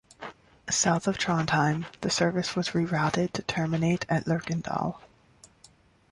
[0.71, 4.97] South of Trondheim, the service was rerouted to terminate at Lerkendal.